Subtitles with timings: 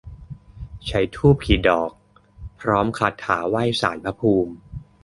[0.85, 1.91] ใช้ธูปกี่ดอก
[2.59, 4.53] พร้อมคาถาไหว้ศาลพระภูมิ